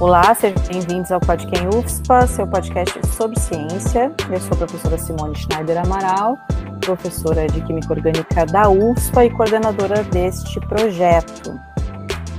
[0.00, 4.10] Olá, sejam bem-vindos ao Podcam UFSPA, seu podcast sobre ciência.
[4.32, 6.38] Eu sou a professora Simone Schneider Amaral,
[6.80, 11.52] professora de Química Orgânica da UFSPA e coordenadora deste projeto.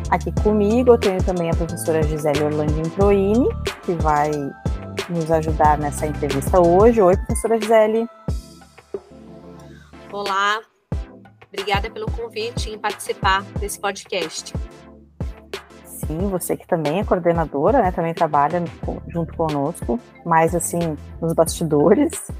[0.09, 3.47] Aqui comigo eu tenho também a professora Gisele Orlandin Proini,
[3.83, 4.31] que vai
[5.07, 6.99] nos ajudar nessa entrevista hoje.
[6.99, 8.09] Oi, professora Gisele.
[10.11, 10.61] Olá,
[11.47, 14.51] obrigada pelo convite em participar desse podcast
[16.05, 18.63] sim, você que também é coordenadora, né, também trabalha
[19.07, 22.31] junto conosco, mais assim, nos bastidores.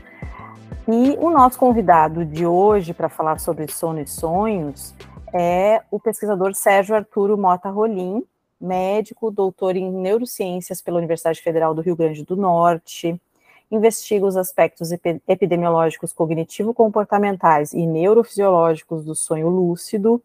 [0.87, 4.93] E o nosso convidado de hoje para falar sobre sono e sonhos
[5.33, 8.23] é o pesquisador Sérgio Arturo Mota Rolim,
[8.59, 13.19] médico, doutor em neurociências pela Universidade Federal do Rio Grande do Norte,
[13.71, 14.91] investiga os aspectos
[15.27, 20.21] epidemiológicos cognitivo-comportamentais e neurofisiológicos do sonho lúcido,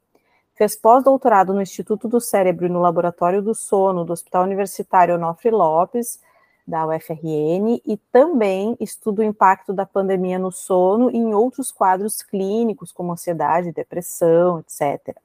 [0.57, 5.51] Fez pós-doutorado no Instituto do Cérebro e no Laboratório do Sono do Hospital Universitário Onofre
[5.51, 6.19] Lopes,
[6.67, 12.23] da UFRN, e também estuda o impacto da pandemia no sono e em outros quadros
[12.23, 15.17] clínicos, como ansiedade, depressão, etc.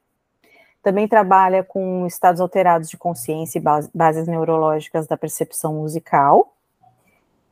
[0.82, 3.62] Também trabalha com estados alterados de consciência e
[3.94, 6.54] bases neurológicas da percepção musical,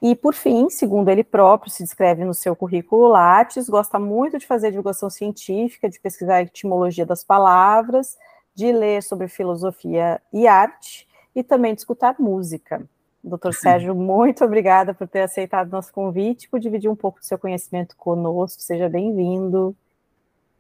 [0.03, 4.47] e, por fim, segundo ele próprio, se descreve no seu currículo Lattes, gosta muito de
[4.47, 8.17] fazer divulgação científica, de pesquisar a etimologia das palavras,
[8.55, 12.83] de ler sobre filosofia e arte, e também de escutar música.
[13.23, 17.39] Doutor Sérgio, muito obrigada por ter aceitado nosso convite, por dividir um pouco do seu
[17.39, 18.63] conhecimento conosco.
[18.63, 19.77] Seja bem-vindo.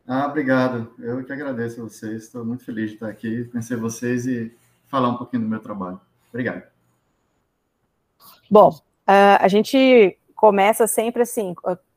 [0.06, 0.92] Ah, obrigado.
[0.98, 2.24] Eu que agradeço a vocês.
[2.24, 4.54] Estou muito feliz de estar aqui, conhecer vocês e
[4.88, 5.98] falar um pouquinho do meu trabalho.
[6.28, 6.64] Obrigado.
[8.50, 8.78] Bom,
[9.10, 11.52] Uh, a gente começa sempre assim,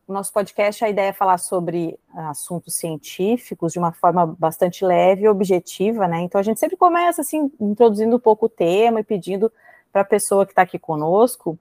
[0.07, 5.25] o nosso podcast, a ideia é falar sobre assuntos científicos de uma forma bastante leve
[5.25, 6.22] e objetiva, né?
[6.22, 9.51] Então a gente sempre começa assim, introduzindo um pouco o tema e pedindo
[9.91, 11.51] para a pessoa que está aqui conosco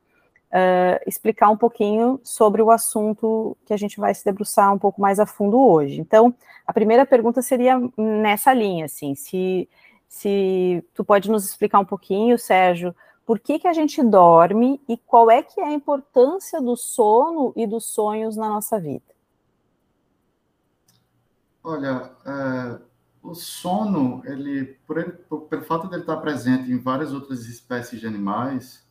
[0.53, 5.03] uh, explicar um pouquinho sobre o assunto que a gente vai se debruçar um pouco
[5.03, 6.01] mais a fundo hoje.
[6.01, 6.35] Então,
[6.67, 9.69] a primeira pergunta seria nessa linha, assim, se,
[10.09, 12.95] se tu pode nos explicar um pouquinho, Sérgio,
[13.25, 17.53] por que, que a gente dorme e qual é que é a importância do sono
[17.57, 19.13] e dos sonhos na nossa vida?
[21.63, 22.81] Olha, é,
[23.23, 27.47] o sono, ele, por ele, por, pelo fato de ele estar presente em várias outras
[27.47, 28.85] espécies de animais,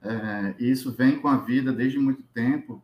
[0.00, 2.80] é, e isso vem com a vida desde muito tempo,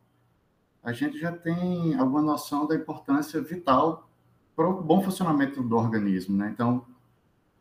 [0.83, 4.09] a gente já tem alguma noção da importância vital
[4.57, 6.51] para o bom funcionamento do organismo, né?
[6.53, 6.85] Então,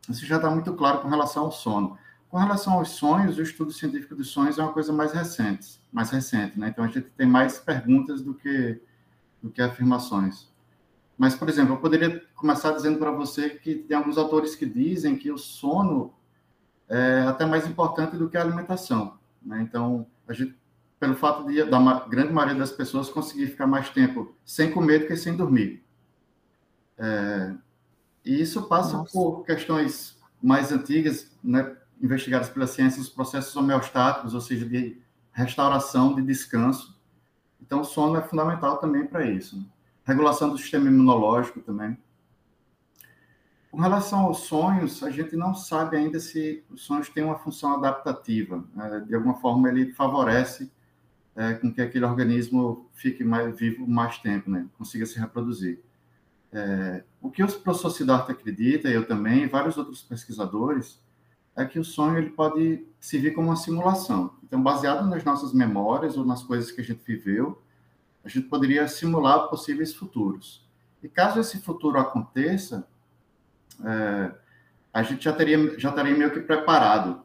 [0.10, 1.98] isso já está muito claro com relação ao sono.
[2.30, 6.12] Com relação aos sonhos, o estudo científico dos sonhos é uma coisa mais recente, mais
[6.12, 6.70] recente, né?
[6.70, 8.80] Então a gente tem mais perguntas do que
[9.42, 10.50] do que afirmações.
[11.18, 15.18] Mas, por exemplo, eu poderia começar dizendo para você que tem alguns autores que dizem
[15.18, 16.14] que o sono
[16.88, 19.62] é até mais importante do que a alimentação, né?
[19.62, 20.56] Então, a gente
[21.00, 25.08] pelo fato de da grande maioria das pessoas conseguir ficar mais tempo sem comer do
[25.08, 25.84] que sem dormir.
[26.98, 27.54] É,
[28.26, 29.14] e isso passa Nossa.
[29.14, 31.76] por questões mais antigas, né?
[32.02, 35.02] Investigadas pela ciência os processos homeostáticos, ou seja, de
[35.32, 36.98] restauração, de descanso.
[37.62, 39.58] Então, o sono é fundamental também para isso.
[39.58, 39.66] Né?
[40.06, 41.98] Regulação do sistema imunológico também.
[43.72, 47.76] Com relação aos sonhos, a gente não sabe ainda se os sonhos têm uma função
[47.76, 48.64] adaptativa.
[48.74, 49.06] Né?
[49.08, 50.72] De alguma forma, ele favorece
[51.36, 54.68] é, com que aquele organismo fique mais vivo mais tempo, né?
[54.78, 55.80] consiga se reproduzir.
[56.52, 61.00] É, o que o professor Siddhartha acredita, eu também, e vários outros pesquisadores,
[61.60, 64.34] é que o sonho ele pode servir como uma simulação.
[64.44, 67.62] Então, baseado nas nossas memórias ou nas coisas que a gente viveu,
[68.24, 70.66] a gente poderia simular possíveis futuros.
[71.04, 72.88] E caso esse futuro aconteça,
[73.84, 74.32] é,
[74.94, 77.24] a gente já teria já estaria meio que preparado,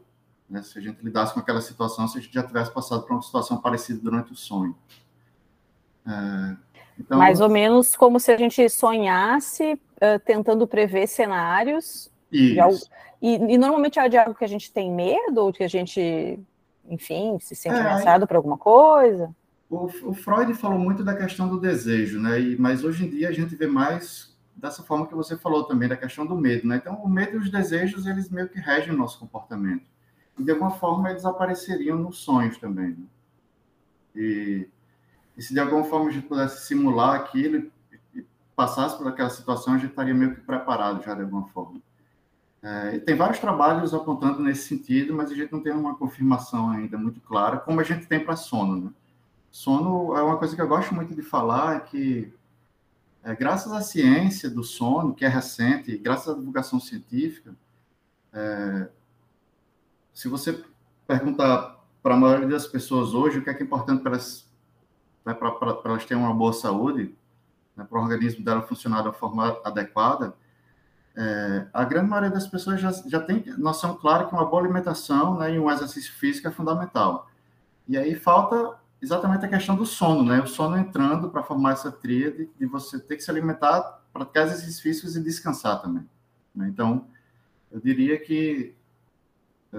[0.51, 0.63] né?
[0.63, 3.23] Se a gente lidasse com aquela situação, se a gente já tivesse passado por uma
[3.23, 4.77] situação parecida durante o sonho.
[6.07, 6.57] É,
[6.99, 12.13] então, Mais ou menos como se a gente sonhasse uh, tentando prever cenários.
[12.31, 12.89] Isso.
[13.23, 16.39] E, e, normalmente é de algo que a gente tem medo, ou que a gente,
[16.89, 19.35] enfim, se sente é, ameaçado por alguma coisa?
[19.71, 22.39] O, o, Freud falou muito da questão do desejo, né?
[22.39, 25.89] E, mas hoje em dia a gente vê mais dessa forma que você falou também,
[25.89, 26.77] da questão do medo, né?
[26.77, 29.87] Então, o medo e os desejos, eles meio que regem o nosso comportamento.
[30.39, 32.91] E, de alguma forma, eles apareceriam nos sonhos também.
[32.91, 33.07] Né?
[34.15, 34.69] E,
[35.37, 39.31] e se de alguma forma a gente pudesse simular aquilo e, e passasse por aquela
[39.31, 41.81] situação, a gente estaria meio que preparado já de alguma forma.
[42.65, 46.97] É, tem vários trabalhos apontando nesse sentido, mas a gente não tem uma confirmação ainda
[46.97, 48.87] muito clara, como a gente tem para sono.
[48.87, 48.91] Né?
[49.51, 52.33] Sono é uma coisa que eu gosto muito de falar, que
[53.23, 57.55] é, graças à ciência do sono, que é recente, graças à divulgação científica,
[58.33, 58.89] é,
[60.15, 60.65] se você
[61.07, 64.51] perguntar para a maioria das pessoas hoje o que é, que é importante para elas,
[65.23, 65.37] né,
[65.85, 67.15] elas terem uma boa saúde,
[67.77, 70.35] né, para o organismo dela funcionar da forma adequada,
[71.17, 75.39] é, a grande maioria das pessoas já, já tem noção clara que uma boa alimentação
[75.39, 77.29] né, e um exercício físico é fundamental.
[77.87, 80.41] E aí falta exatamente a questão do sono, né?
[80.41, 84.81] O sono entrando para formar essa tríade de você ter que se alimentar, praticar exercícios
[84.81, 86.09] físicos e descansar também.
[86.55, 86.69] Né?
[86.69, 87.07] Então,
[87.71, 88.75] eu diria que
[89.73, 89.79] é,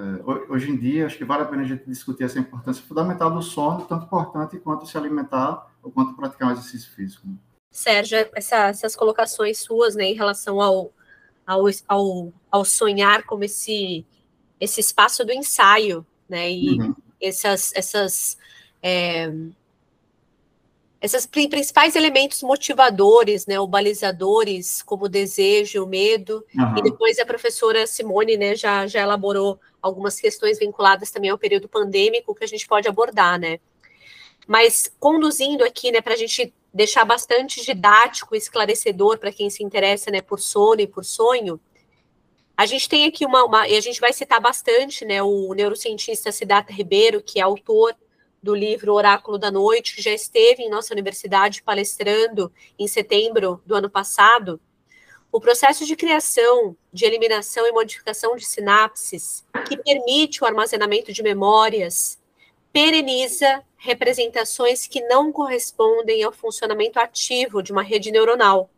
[0.52, 3.42] hoje em dia acho que vale a pena a gente discutir essa importância fundamental do
[3.42, 7.28] sono, tanto importante quanto se alimentar ou quanto praticar um exercício físico.
[7.28, 7.36] Né?
[7.72, 10.94] Sérgio, essa, essas colocações suas, né, em relação ao,
[11.46, 14.06] ao, ao, ao sonhar como esse
[14.60, 16.96] esse espaço do ensaio, né, e uhum.
[17.22, 18.38] essas essas
[18.82, 19.32] é,
[21.06, 26.78] esses principais elementos motivadores, né, ou balizadores, como o desejo, o medo, uhum.
[26.78, 31.70] e depois a professora Simone, né, já, já elaborou algumas questões vinculadas também ao período
[31.70, 33.60] pandêmico que a gente pode abordar, né.
[34.48, 40.12] Mas conduzindo aqui, né, para a gente deixar bastante didático esclarecedor para quem se interessa,
[40.12, 41.60] né, por sono e por sonho,
[42.58, 46.32] a gente tem aqui uma, uma, e a gente vai citar bastante, né, o neurocientista
[46.32, 47.96] Siddhartha Ribeiro, que é autor
[48.42, 53.76] do livro Oráculo da Noite, que já esteve em nossa universidade palestrando em setembro do
[53.76, 54.62] ano passado,
[55.32, 61.22] o processo de criação, de eliminação e modificação de sinapses, que permite o armazenamento de
[61.22, 62.18] memórias,
[62.72, 68.70] pereniza representações que não correspondem ao funcionamento ativo de uma rede neuronal,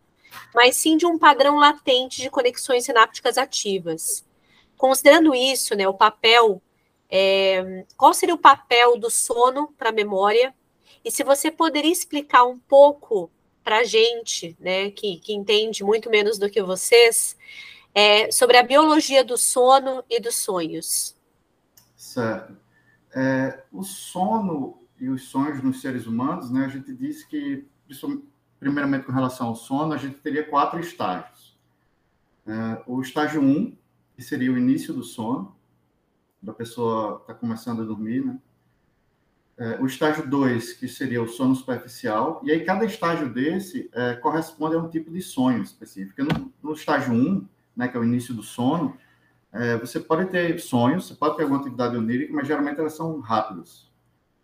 [0.54, 4.26] mas sim de um padrão latente de conexões sinápticas ativas.
[4.78, 6.62] Considerando isso, né, o papel
[7.10, 10.54] é, qual seria o papel do sono para a memória?
[11.04, 13.32] E se você poderia explicar um pouco
[13.64, 17.38] para a gente, né, que, que entende muito menos do que vocês,
[17.94, 21.16] é, sobre a biologia do sono e dos sonhos.
[21.96, 22.58] Certo.
[23.16, 27.66] É, o sono e os sonhos nos seres humanos, né, a gente diz que,
[28.60, 31.58] primeiramente com relação ao sono, a gente teria quatro estágios.
[32.46, 33.78] É, o estágio 1, um,
[34.16, 35.56] que seria o início do sono,
[36.42, 38.40] da pessoa está começando a dormir, né?
[39.60, 44.14] É, o estágio 2, que seria o sono superficial, e aí cada estágio desse é,
[44.14, 46.24] corresponde a um tipo de sonho específico.
[46.24, 48.96] No, no estágio 1, um, né, que é o início do sono,
[49.52, 53.20] é, você pode ter sonhos, você pode ter alguma atividade onírica, mas geralmente elas são
[53.20, 53.87] rápidas.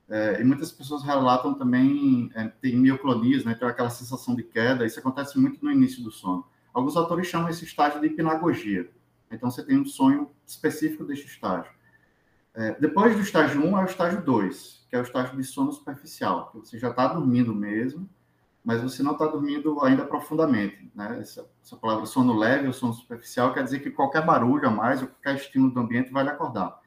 [0.10, 4.86] É, e muitas pessoas relatam também, é, tem mioclonias, né, tem aquela sensação de queda,
[4.86, 6.46] isso acontece muito no início do sono.
[6.74, 8.90] Alguns autores chamam esse estágio de hipnagogia.
[9.32, 11.72] Então, você tem um sonho específico deste estágio.
[12.54, 15.72] É, depois do estágio 1 é o estágio 2, que é o estágio de sono
[15.72, 18.08] superficial, que você já está dormindo mesmo,
[18.64, 20.90] mas você não está dormindo ainda profundamente.
[20.94, 21.20] Né?
[21.20, 25.02] Essa, essa, palavra sono leve ou sono superficial quer dizer que qualquer barulho a mais
[25.02, 26.80] ou qualquer estímulo do ambiente vai lhe acordar.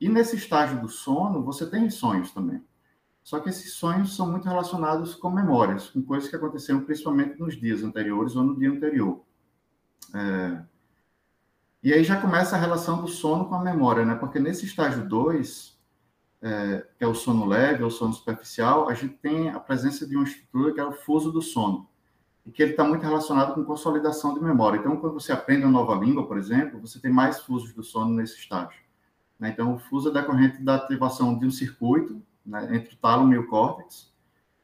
[0.00, 2.64] E nesse estágio do sono, você tem sonhos também.
[3.22, 7.60] Só que esses sonhos são muito relacionados com memórias, com coisas que aconteceram principalmente nos
[7.60, 9.22] dias anteriores ou no dia anterior.
[10.14, 10.62] É,
[11.82, 14.14] e aí já começa a relação do sono com a memória, né?
[14.14, 15.78] Porque nesse estágio 2,
[16.42, 20.16] é, que é o sono leve, ou sono superficial, a gente tem a presença de
[20.16, 21.88] uma estrutura que é o fuso do sono,
[22.46, 24.78] e que ele está muito relacionado com consolidação de memória.
[24.78, 28.12] Então, quando você aprende uma nova língua, por exemplo, você tem mais fusos do sono
[28.14, 28.87] nesse estágio.
[29.38, 29.50] Né?
[29.50, 33.38] Então, o fuso é decorrente da ativação de um circuito né, entre o tálamo e
[33.38, 34.12] o córtex,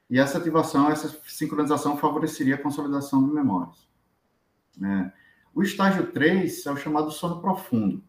[0.09, 3.89] e essa ativação, essa sincronização favoreceria a consolidação de memórias.
[4.77, 5.13] Né?
[5.55, 8.03] O estágio 3 é o chamado sono profundo.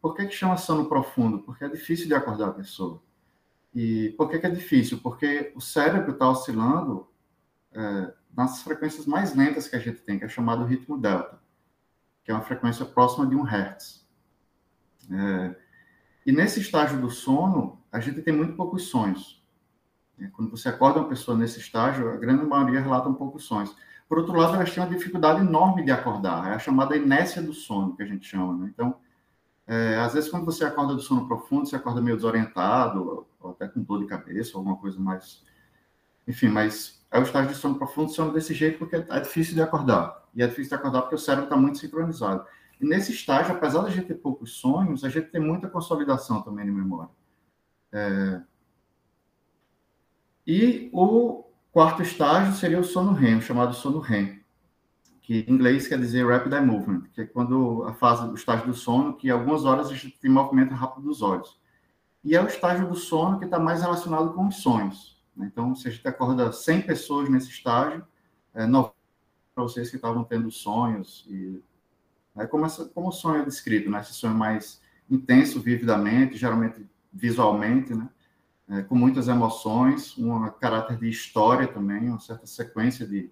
[0.00, 1.40] Por que, que chama sono profundo?
[1.40, 3.02] Porque é difícil de acordar a pessoa.
[3.74, 4.98] E por que, que é difícil?
[4.98, 7.08] Porque o cérebro está oscilando
[7.72, 11.40] é, nas frequências mais lentas que a gente tem, que é chamado ritmo delta,
[12.24, 14.06] que é uma frequência próxima de um hertz.
[15.10, 15.56] É,
[16.26, 19.40] e nesse estágio do sono, a gente tem muito poucos sonhos.
[20.32, 23.76] Quando você acorda uma pessoa nesse estágio, a grande maioria relata um poucos sonhos.
[24.08, 27.52] Por outro lado, elas têm uma dificuldade enorme de acordar, é a chamada inércia do
[27.52, 28.56] sono, que a gente chama.
[28.56, 28.70] Né?
[28.74, 28.96] Então,
[29.68, 33.68] é, às vezes, quando você acorda do sono profundo, você acorda meio desorientado, ou até
[33.68, 35.44] com dor de cabeça, alguma coisa mais.
[36.26, 39.62] Enfim, mas é o estágio de sono profundo, sono desse jeito, porque é difícil de
[39.62, 40.24] acordar.
[40.34, 42.44] E é difícil de acordar porque o cérebro está muito sincronizado.
[42.80, 46.42] E nesse estágio, apesar de a gente ter poucos sonhos, a gente tem muita consolidação
[46.42, 47.10] também de memória.
[47.92, 48.42] É...
[50.46, 54.40] E o quarto estágio seria o sono REM, chamado sono REM,
[55.22, 58.66] que em inglês quer dizer Rapid Eye Movement, que é quando a fase, o estágio
[58.66, 61.58] do sono, que algumas horas a gente tem movimento rápido dos olhos.
[62.22, 65.22] E é o estágio do sono que está mais relacionado com os sonhos.
[65.34, 65.48] Né?
[65.50, 68.06] Então, se a gente acorda 100 pessoas nesse estágio,
[68.54, 71.62] é, para vocês que estavam tendo sonhos, e,
[72.36, 74.00] é como, essa, como o sonho é descrito, né?
[74.00, 78.08] esse sonho mais intenso vividamente, geralmente visualmente, né?
[78.68, 83.30] É, com muitas emoções, um caráter de história também, uma certa sequência de,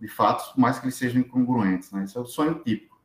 [0.00, 1.92] de fatos, por mais que eles sejam incongruentes.
[1.92, 2.02] Né?
[2.02, 3.00] Isso é o sonho típico.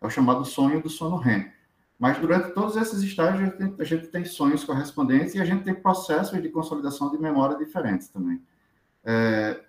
[0.00, 1.52] É o chamado sonho do sono REM.
[1.98, 5.62] Mas durante todos esses estágios, a gente, a gente tem sonhos correspondentes e a gente
[5.62, 8.42] tem processos de consolidação de memória diferentes também.
[9.04, 9.62] É,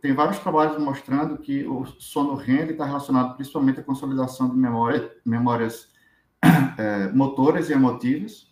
[0.00, 5.14] tem vários trabalhos mostrando que o sono REM está relacionado principalmente à consolidação de memória,
[5.24, 5.88] memórias
[6.78, 8.48] é, motoras e emotivas.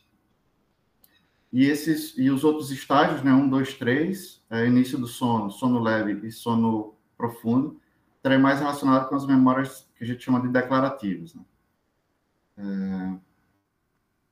[1.53, 5.81] E, esses, e os outros estágios, né, um, dois, três, é, início do sono, sono
[5.81, 7.81] leve e sono profundo,
[8.17, 11.35] estarem mais relacionado com as memórias que a gente chama de declarativas.
[11.35, 11.43] Né?
[12.59, 13.29] É,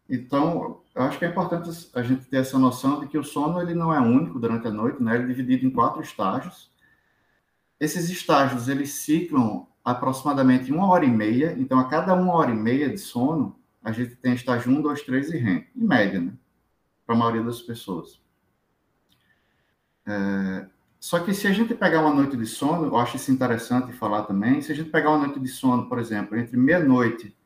[0.08, 3.60] então, eu acho que é importante a gente ter essa noção de que o sono
[3.60, 5.16] ele não é único durante a noite, né?
[5.16, 6.70] Ele é dividido em quatro estágios.
[7.78, 11.54] Esses estágios eles ciclam aproximadamente uma hora e meia.
[11.58, 15.02] Então, a cada uma hora e meia de sono, a gente tem estágio 1, 2,
[15.02, 16.32] 3 e REM, em média, né?
[17.06, 18.20] Para a maioria das pessoas.
[20.04, 20.66] É,
[20.98, 24.24] só que se a gente pegar uma noite de sono, eu acho isso interessante falar
[24.24, 27.36] também, se a gente pegar uma noite de sono, por exemplo, entre meia-noite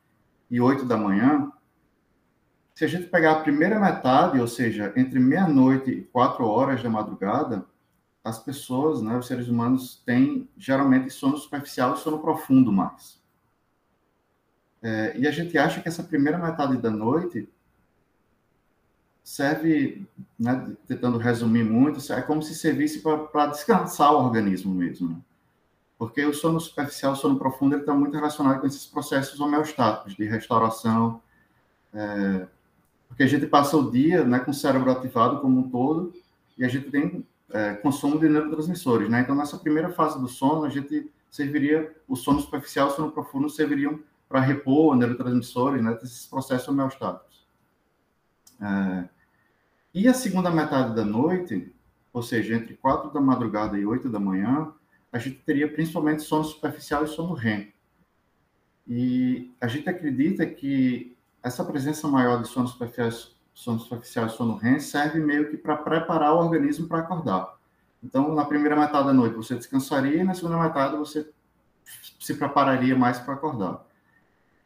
[0.49, 1.51] e oito da manhã,
[2.73, 6.89] se a gente pegar a primeira metade, ou seja, entre meia-noite e quatro horas da
[6.89, 7.65] madrugada,
[8.23, 13.19] as pessoas, né, os seres humanos, têm geralmente sono superficial e sono profundo mais.
[14.81, 17.47] É, e a gente acha que essa primeira metade da noite
[19.23, 25.09] serve, né, tentando resumir muito, é como se servisse para descansar o organismo mesmo.
[25.09, 25.15] Né?
[25.97, 30.15] Porque o sono superficial, o sono profundo, ele está muito relacionado com esses processos homeostáticos
[30.15, 31.21] de restauração,
[31.93, 32.47] é,
[33.07, 36.13] porque a gente passa o dia né, com o cérebro ativado como um todo
[36.57, 39.21] e a gente tem é, consumo de neurotransmissores, né?
[39.21, 43.11] Então, nessa primeira fase do sono, a gente serviria, o sono superficial e o sono
[43.11, 45.97] profundo serviriam para repor neurotransmissores, né?
[46.01, 47.47] Esses processos homeostáticos.
[48.61, 49.09] É,
[49.93, 51.73] e a segunda metade da noite,
[52.13, 54.73] ou seja, entre quatro da madrugada e oito da manhã,
[55.11, 57.73] a gente teria principalmente sono superficial e sono REM.
[58.87, 64.55] E a gente acredita que essa presença maior de sono superficial, sono superficial e sono
[64.55, 67.55] REM serve meio que para preparar o organismo para acordar.
[68.03, 71.29] Então, na primeira metade da noite você descansaria e na segunda metade você
[72.19, 73.85] se prepararia mais para acordar.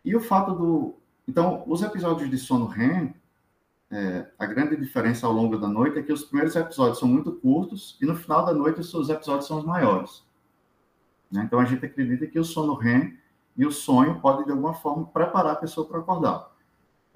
[0.03, 0.95] E o fato do.
[1.27, 3.13] Então, os episódios de sono REM,
[3.89, 7.31] é, a grande diferença ao longo da noite é que os primeiros episódios são muito
[7.31, 10.23] curtos e no final da noite os episódios são os maiores.
[11.31, 11.43] Né?
[11.43, 13.17] Então, a gente acredita que o sono REM
[13.57, 16.54] e o sonho podem, de alguma forma, preparar a pessoa para acordar.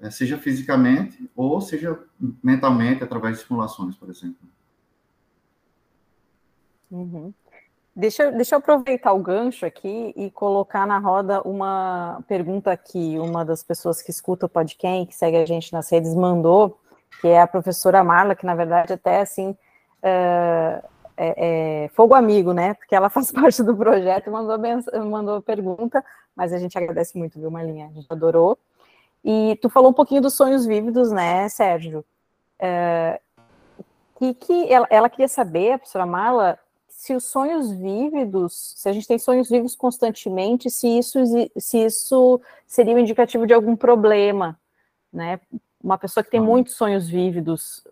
[0.00, 1.98] É, seja fisicamente ou seja
[2.42, 4.48] mentalmente, através de simulações, por exemplo.
[6.90, 7.32] Uhum.
[7.94, 13.44] Deixa, deixa eu aproveitar o gancho aqui e colocar na roda uma pergunta que uma
[13.44, 16.78] das pessoas que escuta o podcast, que segue a gente nas redes, mandou,
[17.20, 19.56] que é a professora Marla, que na verdade até assim
[20.02, 20.82] é,
[21.16, 22.74] é, é fogo amigo, né?
[22.74, 24.56] Porque ela faz parte do projeto e mandou,
[25.04, 26.02] mandou pergunta,
[26.34, 27.88] mas a gente agradece muito, viu, Marlinha?
[27.88, 28.56] A gente adorou.
[29.24, 32.04] E tu falou um pouquinho dos sonhos vívidos, né, Sérgio?
[32.58, 33.20] É,
[34.20, 36.58] que, que ela, ela, queria saber, a professora Marla,
[36.88, 41.18] se os sonhos vívidos, se a gente tem sonhos vivos constantemente, se isso,
[41.56, 44.58] se isso seria um indicativo de algum problema,
[45.10, 45.40] né?
[45.82, 47.82] Uma pessoa que tem muitos sonhos vívidos,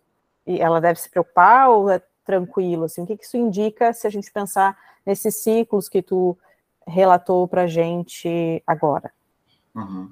[0.45, 2.83] ela deve se preocupar ou é tranquilo?
[2.83, 6.37] Assim, o que, que isso indica se a gente pensar nesses ciclos que tu
[6.85, 9.11] relatou para gente agora?
[9.73, 10.11] Uhum.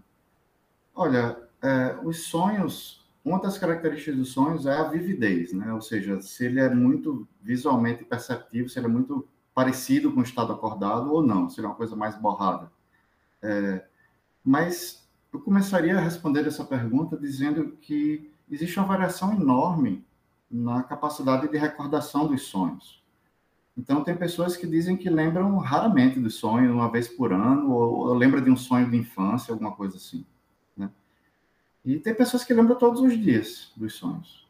[0.99, 5.71] Olha, é, os sonhos, uma das características dos sonhos é a vividez, né?
[5.71, 10.23] Ou seja, se ele é muito visualmente perceptivo, se ele é muito parecido com o
[10.23, 12.71] estado acordado ou não, se ele é uma coisa mais borrada.
[13.43, 13.85] É,
[14.43, 20.03] mas eu começaria a responder essa pergunta dizendo que existe uma variação enorme
[20.49, 23.03] na capacidade de recordação dos sonhos.
[23.77, 28.07] Então, tem pessoas que dizem que lembram raramente do sonho, uma vez por ano, ou,
[28.07, 30.25] ou lembra de um sonho de infância, alguma coisa assim.
[31.87, 34.45] E tem pessoas que lembram todos os dias dos sonhos.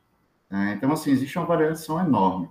[0.49, 2.49] É, então, assim, existe uma variação enorme.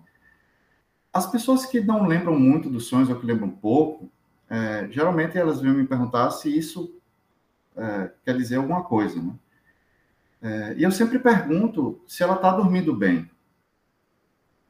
[1.12, 4.08] As pessoas que não lembram muito dos sonhos ou que lembram pouco,
[4.48, 6.94] é, geralmente elas vêm me perguntar se isso
[7.76, 9.20] é, quer dizer alguma coisa.
[9.20, 9.34] Né?
[10.40, 13.28] É, e eu sempre pergunto se ela está dormindo bem.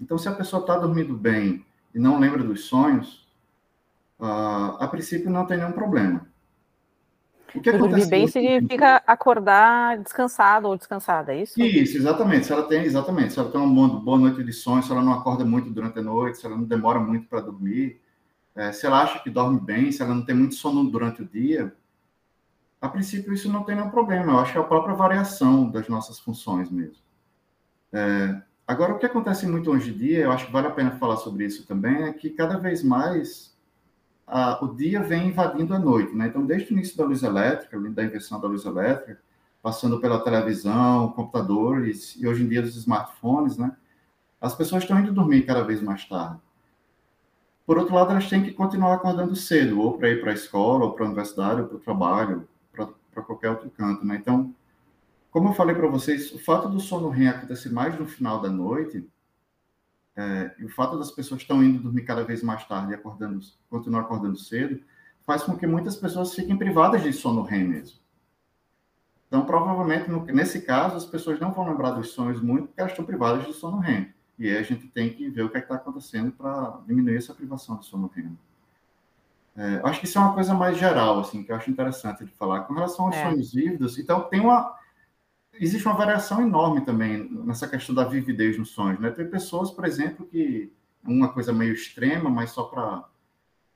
[0.01, 1.63] Então, se a pessoa está dormindo bem
[1.95, 3.29] e não lembra dos sonhos,
[4.19, 6.27] uh, a princípio não tem nenhum problema.
[7.55, 11.61] O que acontece dormir bem significa acordar descansado ou descansada, é isso?
[11.61, 12.47] Isso, exatamente.
[12.47, 13.33] Se ela tem, exatamente.
[13.33, 15.99] Se ela tem uma boa, boa noite de sono, se ela não acorda muito durante
[15.99, 18.01] a noite, se ela não demora muito para dormir,
[18.55, 21.27] é, se ela acha que dorme bem, se ela não tem muito sono durante o
[21.27, 21.75] dia,
[22.81, 24.33] a princípio, isso não tem nenhum problema.
[24.33, 27.03] Eu acho que é a própria variação das nossas funções mesmo.
[27.93, 30.93] É, agora, o que acontece muito hoje em dia, eu acho que vale a pena
[30.93, 33.56] falar sobre isso também, é que cada vez mais
[34.61, 36.15] o dia vem invadindo a noite.
[36.15, 36.27] Né?
[36.27, 39.21] Então, desde o início da luz elétrica, da invenção da luz elétrica,
[39.63, 43.77] passando pela televisão, computadores e hoje em dia os smartphones, né?
[44.41, 46.39] As pessoas estão indo dormir cada vez mais tarde.
[47.67, 50.85] Por outro lado, elas têm que continuar acordando cedo, ou para ir para a escola,
[50.85, 54.17] ou para a universidade, ou para o trabalho, para qualquer outro canto, né?
[54.17, 54.55] Então,
[55.33, 58.49] como eu falei para vocês, o fato do sono REM acontecer mais no final da
[58.49, 59.05] noite,
[60.17, 63.39] é, e o fato das pessoas estão indo dormir cada vez mais tarde e acordando,
[63.69, 64.81] continuar acordando cedo,
[65.27, 67.99] faz com que muitas pessoas fiquem privadas de sono REM mesmo.
[69.29, 72.93] Então, provavelmente, no, nesse caso, as pessoas não vão lembrar dos sonhos muito, porque elas
[72.93, 74.15] estão privadas de sono REM.
[74.39, 77.35] E aí a gente tem que ver o que é está acontecendo para diminuir essa
[77.35, 78.39] privação de sono REM.
[79.57, 82.31] É, acho que isso é uma coisa mais geral, assim, que eu acho interessante de
[82.33, 82.61] falar.
[82.61, 83.23] Com relação aos é.
[83.23, 84.77] sonhos vívidos, então tem uma.
[85.59, 89.11] Existe uma variação enorme também nessa questão da vividez nos sonhos, né?
[89.11, 90.73] Tem pessoas, por exemplo, que.
[91.05, 93.05] Uma coisa meio extrema, mas só para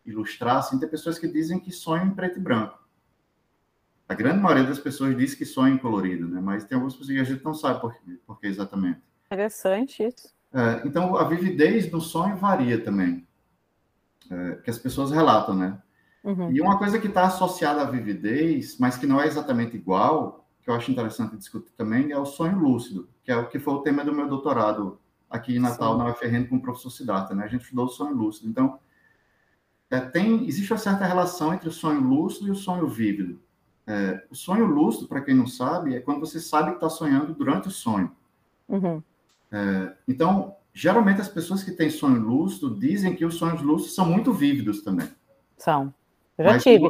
[0.05, 2.77] ilustrar, assim, tem pessoas que dizem que sonham em preto e branco.
[4.09, 6.41] A grande maioria das pessoas diz que sonha em colorido, né?
[6.41, 7.95] Mas tem algumas pessoas que a gente não sabe por,
[8.27, 9.01] por que exatamente.
[9.27, 10.35] Interessante isso.
[10.53, 13.25] É, então, a vividez do sonho varia também
[14.29, 15.79] é, que as pessoas relatam, né?
[16.25, 16.51] Uhum.
[16.51, 20.71] E uma coisa que está associada à vividez, mas que não é exatamente igual, que
[20.71, 23.81] eu acho interessante discutir também, é o sonho lúcido, que é o que foi o
[23.81, 24.99] tema do meu doutorado
[25.29, 25.99] aqui em Natal, Sim.
[25.99, 27.45] na UFRN, com o professor Siddhartha, né?
[27.45, 28.49] A gente estudou o sonho lúcido.
[28.49, 28.79] Então,
[29.91, 33.41] é, tem, existe uma certa relação entre o sonho lúcido e o sonho vívido.
[33.87, 37.35] É, o sonho lúcido, para quem não sabe, é quando você sabe que está sonhando
[37.35, 38.15] durante o sonho.
[38.69, 39.03] Uhum.
[39.51, 44.07] É, então, Geralmente, as pessoas que têm sonho lúcido dizem que os sonhos lúcidos são
[44.07, 45.09] muito vívidos também.
[45.57, 45.93] São.
[46.39, 46.89] Eu já mas, tive.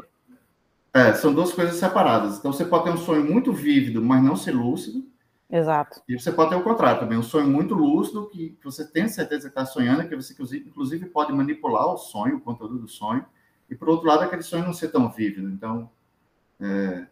[0.92, 2.38] É, são duas coisas separadas.
[2.38, 5.04] Então, você pode ter um sonho muito vívido, mas não ser lúcido.
[5.48, 6.00] Exato.
[6.08, 9.42] E você pode ter o contrário também, um sonho muito lúcido, que você tem certeza
[9.42, 13.24] que está sonhando, que você, inclusive, pode manipular o sonho, o conteúdo do sonho.
[13.68, 15.48] E, por outro lado, aquele sonho não ser tão vívido.
[15.48, 15.88] Então,
[16.60, 17.06] é...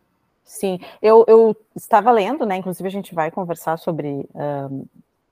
[0.44, 2.56] Sim, eu, eu estava lendo, né?
[2.56, 4.86] Inclusive, a gente vai conversar sobre um,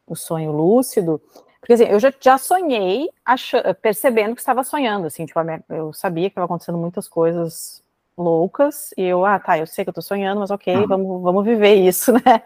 [0.07, 1.21] o sonho lúcido,
[1.59, 3.09] porque assim, eu já, já sonhei
[3.83, 7.83] percebendo que estava sonhando, assim, tipo, eu sabia que estava acontecendo muitas coisas
[8.17, 10.87] loucas, e eu, ah, tá, eu sei que eu tô sonhando, mas ok, uhum.
[10.87, 12.43] vamos, vamos viver isso, né?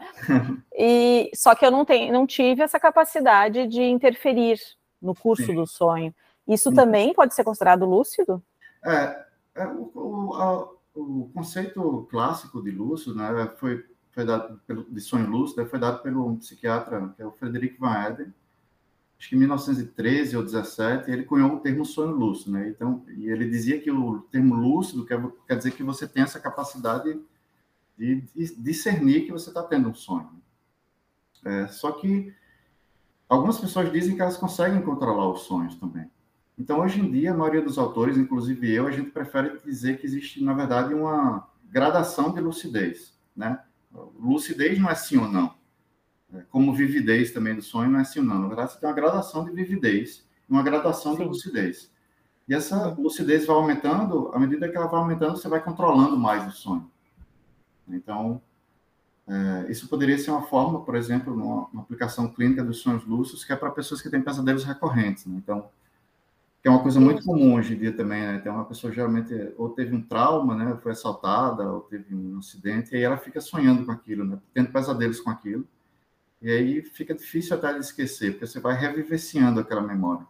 [0.76, 4.59] e só que eu não tenho, não tive essa capacidade de interferir
[5.00, 5.54] no curso Sim.
[5.54, 6.14] do sonho.
[6.46, 6.76] Isso Sim.
[6.76, 8.42] também pode ser considerado lúcido?
[8.85, 14.85] É, é o, o, a, o, conceito clássico de lúcido, né, foi foi dado pelo,
[14.92, 18.35] de sonho lúcido, foi dado pelo psiquiatra, que é o Frederic Van Eden,
[19.20, 22.70] acho que em 1913 ou 17, ele cunhou o termo sonho lúcido, né?
[22.70, 26.40] Então, e ele dizia que o termo lúcido quer, quer dizer que você tem essa
[26.40, 27.20] capacidade
[27.98, 30.30] de, de discernir que você está tendo um sonho.
[31.44, 32.35] É, só que
[33.28, 36.11] algumas pessoas dizem que elas conseguem controlar os sonhos também.
[36.59, 40.06] Então, hoje em dia, a maioria dos autores, inclusive eu, a gente prefere dizer que
[40.06, 43.62] existe, na verdade, uma gradação de lucidez, né?
[44.18, 45.60] Lucidez não é sim ou não.
[46.34, 48.38] É, como vividez também do sonho não é sim ou não.
[48.38, 51.22] Na verdade, você tem uma gradação de vividez uma gradação sim.
[51.22, 51.90] de lucidez.
[52.48, 56.46] E essa lucidez vai aumentando, à medida que ela vai aumentando, você vai controlando mais
[56.48, 56.90] o sonho.
[57.88, 58.42] Então,
[59.28, 63.44] é, isso poderia ser uma forma, por exemplo, numa, numa, aplicação clínica dos sonhos lúcidos,
[63.44, 65.26] que é para pessoas que têm pesadelos recorrentes.
[65.26, 65.36] Né?
[65.36, 65.68] Então,
[66.60, 68.38] que é uma coisa muito comum hoje em dia também, né?
[68.38, 70.78] Tem uma pessoa geralmente ou teve um trauma, né?
[70.82, 74.38] Foi assaltada, ou teve um acidente, e aí ela fica sonhando com aquilo, né?
[74.52, 75.66] Tendo pesadelos com aquilo.
[76.42, 80.26] E aí fica difícil até de esquecer, porque você vai revivenciando aquela memória.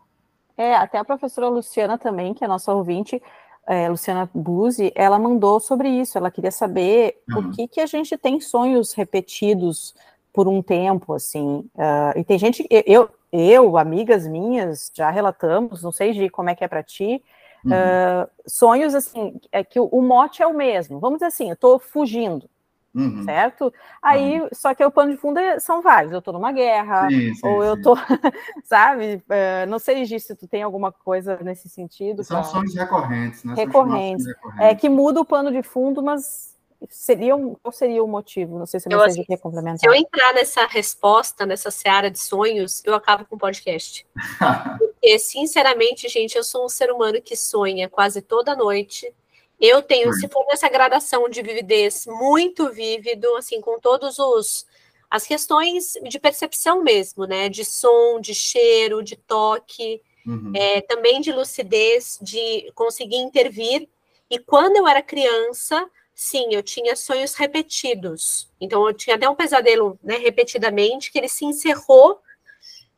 [0.57, 3.23] É, até a professora Luciana também, que é nossa ouvinte,
[3.67, 6.19] é, Luciana Buzzi, ela mandou sobre isso.
[6.19, 7.35] Ela queria saber uhum.
[7.35, 9.95] por que, que a gente tem sonhos repetidos
[10.33, 11.69] por um tempo, assim.
[11.75, 16.55] Uh, e tem gente, eu, eu, amigas minhas, já relatamos, não sei de como é
[16.55, 17.23] que é para ti,
[17.65, 17.73] uhum.
[17.73, 20.99] uh, sonhos assim, é que o, o, mote é o mesmo.
[21.01, 22.49] Vamos dizer assim, eu estou fugindo,
[22.95, 23.25] uhum.
[23.25, 23.73] certo?
[24.03, 24.49] Aí, uhum.
[24.53, 26.13] só que o pano de fundo é, são vários.
[26.13, 27.97] Eu estou numa guerra, sim, sim, ou eu estou,
[28.65, 29.23] sabe?
[29.27, 32.25] Uh, não sei disso se tu tem alguma coisa nesse sentido.
[32.25, 33.55] São sonhos recorrentes, né?
[33.57, 34.27] Recorrentes.
[34.27, 34.67] recorrentes.
[34.67, 36.51] É que muda o pano de fundo, mas
[36.89, 38.59] seria um, qual seria o motivo?
[38.59, 39.79] Não sei se você assim, quer complementar.
[39.79, 44.07] Se eu entrar nessa resposta, nessa seara de sonhos, eu acabo com o podcast.
[44.79, 49.13] Porque, sinceramente, gente, eu sou um ser humano que sonha quase toda noite.
[49.61, 50.13] Eu tenho, hum.
[50.15, 54.67] se for nessa gradação de vividez muito vívido, assim, com todos os
[55.11, 57.49] as questões de percepção mesmo, né?
[57.49, 60.53] De som, de cheiro, de toque, uhum.
[60.55, 63.89] é, também de lucidez, de conseguir intervir.
[64.31, 68.49] E quando eu era criança, sim, eu tinha sonhos repetidos.
[68.61, 72.21] Então, eu tinha até um pesadelo, né, repetidamente, que ele se encerrou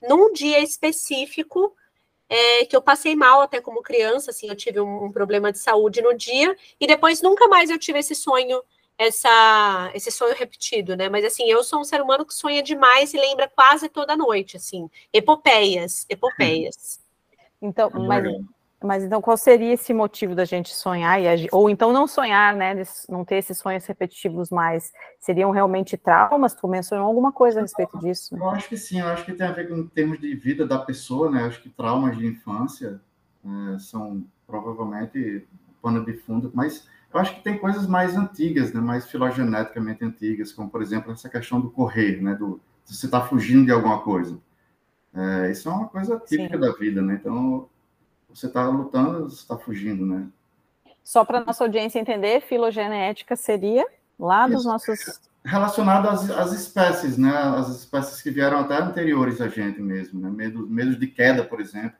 [0.03, 1.75] num dia específico,
[2.33, 5.59] é, que eu passei mal até como criança, assim, eu tive um, um, problema de
[5.59, 8.63] saúde no dia, e depois nunca mais eu tive esse sonho,
[8.97, 11.11] essa, esse sonho repetido, né?
[11.11, 14.57] Mas assim, eu sou um ser humano que sonha demais e lembra quase toda noite,
[14.57, 17.03] assim, epopeias, epopeias.
[17.61, 18.25] Então, mas
[18.85, 22.83] mas então qual seria esse motivo da gente sonhar e ou então não sonhar, né,
[23.09, 24.93] não ter esses sonhos repetitivos mais?
[25.19, 26.55] Seriam realmente traumas?
[26.55, 28.37] Tu mencionou alguma coisa a respeito disso?
[28.37, 30.79] Eu acho que sim, eu acho que tem a ver com termos de vida da
[30.79, 31.43] pessoa, né?
[31.43, 33.01] Eu acho que traumas de infância
[33.45, 35.47] é, são provavelmente
[35.81, 40.53] pano de fundo, mas eu acho que tem coisas mais antigas, né, mais filogeneticamente antigas,
[40.53, 44.39] como por exemplo essa questão do correr, né, do você está fugindo de alguma coisa.
[45.15, 46.61] É, isso é uma coisa típica sim.
[46.61, 47.19] da vida, né?
[47.21, 47.69] Então
[48.35, 50.27] você está lutando, você está fugindo, né?
[51.03, 53.87] Só para nossa audiência entender, filogenética seria
[54.19, 54.69] lá dos Isso.
[54.69, 57.37] nossos relacionado às, às, espécies, né?
[57.37, 60.31] As espécies que vieram até anteriores a gente mesmo, né?
[60.31, 61.97] Medo, medo de queda, por exemplo.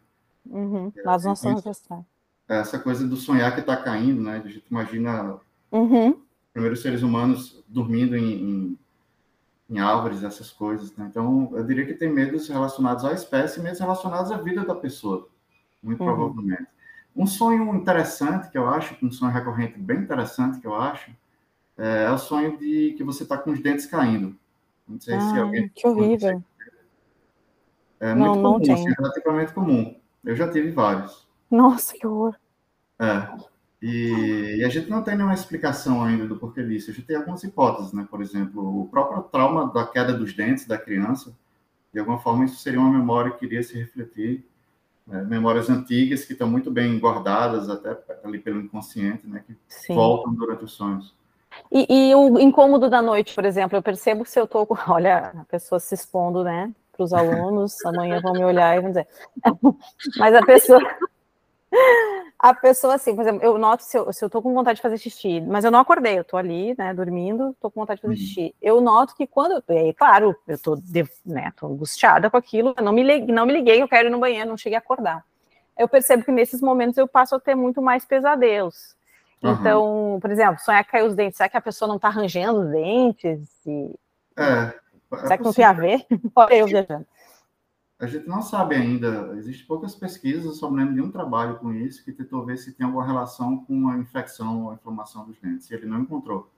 [0.47, 2.05] Uhum, é, nossas ancestrais.
[2.49, 4.43] Essa coisa do sonhar que está caindo, né?
[4.45, 5.39] A gente imagina
[5.71, 6.21] uhum.
[6.53, 8.79] primeiros seres humanos dormindo em, em,
[9.71, 11.07] em, árvores, essas coisas, né?
[11.11, 15.29] Então, eu diria que tem medos relacionados à espécie medos relacionados à vida da pessoa
[15.83, 16.07] muito uhum.
[16.07, 16.67] provavelmente.
[17.15, 21.11] Um sonho interessante que eu acho, um sonho recorrente bem interessante que eu acho,
[21.77, 24.37] é, é o sonho de que você está com os dentes caindo.
[24.89, 25.69] Não sei ah, se alguém.
[25.75, 26.43] Que horrível.
[28.01, 30.01] É muito não, comum, não assim, é relativamente comum.
[30.25, 31.27] Eu já tive vários.
[31.51, 32.35] Nossa, que horror.
[32.99, 33.29] É.
[33.81, 36.91] E, e, a gente não tem nenhuma explicação ainda do porquê disso.
[36.91, 38.07] A gente tem algumas hipóteses, né?
[38.09, 41.37] Por exemplo, o próprio trauma da queda dos dentes da criança,
[41.93, 44.47] de alguma forma, isso seria uma memória que iria se refletir
[45.07, 49.95] né, memórias antigas que estão muito bem guardadas até ali pelo inconsciente, né, que Sim.
[49.95, 51.15] voltam durante os sonhos.
[51.71, 55.45] E, e, o incômodo da noite, por exemplo, eu percebo se eu estou, olha, a
[55.45, 59.09] pessoa se expondo, né, para os alunos, amanhã vão me olhar e vão dizer,
[60.17, 60.81] mas a pessoa,
[62.43, 64.83] a pessoa, assim, por exemplo, eu noto se eu, se eu tô com vontade de
[64.83, 68.03] fazer xixi, mas eu não acordei, eu tô ali, né, dormindo, tô com vontade de
[68.03, 68.21] fazer uhum.
[68.21, 68.55] xixi.
[68.61, 70.77] Eu noto que quando, e aí, claro, eu tô,
[71.25, 74.11] né, tô angustiada com aquilo, eu não me, liguei, não me liguei, eu quero ir
[74.11, 75.25] no banheiro, não cheguei a acordar.
[75.79, 78.97] Eu percebo que nesses momentos eu passo a ter muito mais pesadelos.
[79.41, 79.53] Uhum.
[79.53, 82.71] Então, por exemplo, sonhar cair os dentes, será que a pessoa não tá arranjando os
[82.71, 83.49] dentes?
[83.65, 83.95] E...
[84.37, 86.05] É, é será que não tem a ver?
[86.35, 87.07] Olha eu viajando.
[88.03, 91.73] A gente não sabe ainda, existem poucas pesquisas, só me lembro de um trabalho com
[91.73, 95.39] isso, que tentou ver se tem alguma relação com a infecção ou a inflamação dos
[95.39, 96.51] dentes, e ele não encontrou.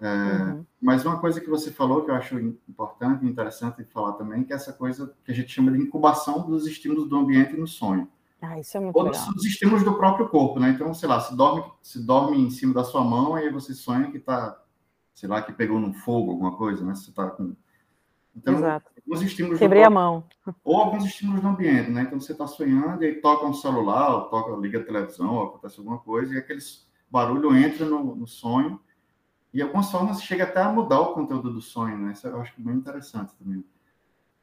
[0.00, 0.66] É, uhum.
[0.82, 2.36] Mas uma coisa que você falou, que eu acho
[2.68, 6.44] importante e interessante falar também, que é essa coisa que a gente chama de incubação
[6.44, 8.08] dos estímulos do ambiente no sonho.
[8.42, 9.32] Ah, isso é muito Ou legal.
[9.32, 10.70] dos estímulos do próprio corpo, né?
[10.70, 14.10] Então, sei lá, se dorme, se dorme em cima da sua mão, aí você sonha
[14.10, 14.60] que tá,
[15.14, 16.96] sei lá, que pegou no fogo, alguma coisa, né?
[16.96, 17.54] Você tá com
[18.40, 18.90] então, Exato.
[18.96, 20.24] alguns estímulos Quebrei a mão.
[20.64, 22.02] Ou alguns estímulos do ambiente, né?
[22.02, 25.42] Então você está sonhando e aí toca um celular, ou toca, liga a televisão, ou
[25.48, 26.60] acontece alguma coisa, e aquele
[27.10, 28.80] barulho entra no, no sonho.
[29.52, 32.12] E algumas formas chega até a mudar o conteúdo do sonho, né?
[32.12, 33.62] Isso eu acho bem interessante também.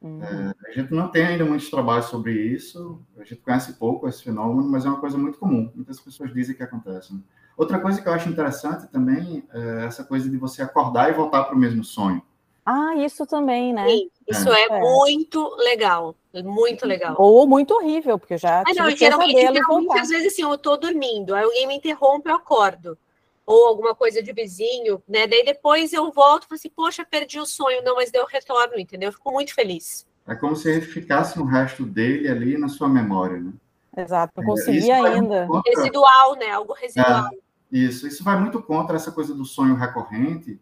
[0.00, 0.22] Uhum.
[0.22, 4.22] É, a gente não tem ainda muitos trabalhos sobre isso, a gente conhece pouco esse
[4.22, 5.72] fenômeno, mas é uma coisa muito comum.
[5.74, 7.12] Muitas pessoas dizem que acontece.
[7.12, 7.20] Né?
[7.56, 11.42] Outra coisa que eu acho interessante também é essa coisa de você acordar e voltar
[11.44, 12.22] para o mesmo sonho.
[12.70, 13.88] Ah, isso também, né?
[13.88, 17.16] Sim, isso é, é, muito legal, muito legal.
[17.18, 20.76] Ou muito horrível, porque eu já ah, não, geralmente, geralmente às vezes assim, eu tô
[20.76, 22.98] dormindo, aí alguém me interrompe, eu acordo.
[23.46, 25.26] Ou alguma coisa de vizinho, né?
[25.26, 27.82] Daí depois eu volto e falo assim, poxa, perdi o sonho.
[27.82, 29.08] Não, mas deu retorno, entendeu?
[29.08, 30.06] Eu fico muito feliz.
[30.26, 33.54] É como se ficasse um resto dele ali na sua memória, né?
[33.96, 35.46] Exato, eu consegui é, ainda.
[35.46, 35.72] Contra...
[35.74, 36.50] Residual, né?
[36.50, 37.30] Algo residual.
[37.32, 37.38] É,
[37.72, 40.60] isso, isso vai muito contra essa coisa do sonho recorrente,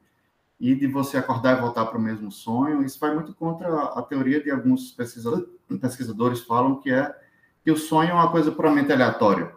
[0.58, 2.82] e de você acordar e voltar para o mesmo sonho.
[2.82, 5.46] Isso vai muito contra a teoria de alguns pesquisadores,
[5.80, 7.14] pesquisadores falam que é
[7.62, 9.52] que o sonho é uma coisa puramente aleatória,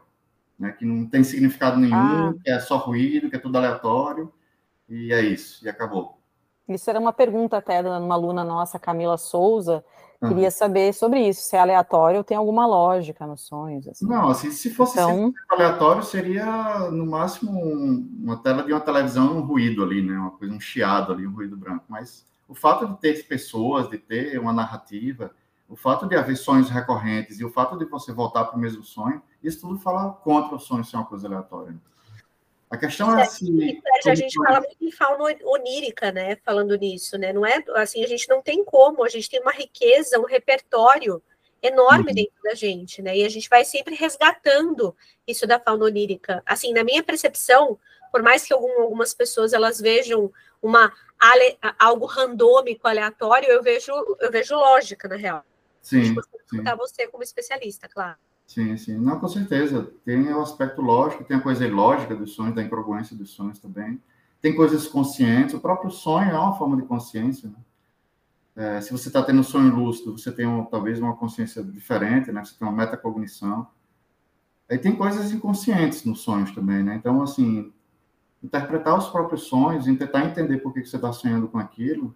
[0.58, 0.72] né?
[0.72, 2.34] que não tem significado nenhum, ah.
[2.44, 4.34] que é só ruído, que é tudo aleatório,
[4.90, 6.20] e é isso, e acabou.
[6.68, 9.84] Isso era uma pergunta até de uma aluna nossa, Camila Souza,
[10.20, 10.52] Queria uhum.
[10.52, 13.88] saber sobre isso, se é aleatório ou tem alguma lógica nos sonhos.
[13.88, 14.06] Assim.
[14.06, 15.34] Não, assim, se fosse então...
[15.48, 17.52] aleatório, seria no máximo
[18.22, 20.18] uma tela de uma televisão, um ruído ali, né?
[20.18, 21.86] Uma coisa, um chiado ali, um ruído branco.
[21.88, 25.32] Mas o fato de ter pessoas, de ter uma narrativa,
[25.70, 28.84] o fato de haver sonhos recorrentes e o fato de você voltar para o mesmo
[28.84, 31.76] sonho, isso tudo fala contra o sonho ser uma coisa aleatória.
[32.70, 33.82] A questão é assim.
[34.06, 36.36] A gente fala muito em fauna onírica, né?
[36.46, 37.34] Falando nisso, né?
[37.34, 41.22] Não é assim, a gente não tem como, a gente tem uma riqueza, um repertório
[41.64, 42.16] enorme uhum.
[42.16, 43.18] dentro da gente, né?
[43.18, 44.96] E a gente vai sempre resgatando
[45.28, 46.44] isso da fauna onírica.
[46.46, 47.78] Assim, na minha percepção,
[48.12, 53.92] por mais que algum, algumas pessoas elas vejam uma ale, algo randômico, aleatório, eu vejo,
[54.20, 55.44] eu vejo lógica, na real.
[55.82, 56.04] Sim.
[56.04, 56.64] sim.
[56.78, 58.18] você como especialista, claro.
[58.50, 58.98] Sim, sim.
[58.98, 59.94] Não, com certeza.
[60.04, 64.02] Tem o aspecto lógico, tem a coisa ilógica dos sonhos, da incongruência dos sonhos também.
[64.42, 65.54] Tem coisas conscientes.
[65.54, 67.48] O próprio sonho é uma forma de consciência.
[67.48, 67.56] Né?
[68.56, 72.32] É, se você está tendo um sonho lúcido, você tem um, talvez uma consciência diferente,
[72.32, 72.44] né?
[72.44, 73.68] Você tem uma metacognição.
[74.68, 76.96] Aí tem coisas inconscientes nos sonhos também, né?
[76.96, 77.72] Então, assim,
[78.42, 82.16] interpretar os próprios sonhos tentar entender por que, que você está sonhando com aquilo,